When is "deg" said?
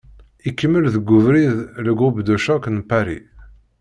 0.95-1.09